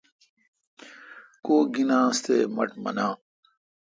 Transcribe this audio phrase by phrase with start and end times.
[1.45, 3.13] کوگینانس تے مٹھ مناں۔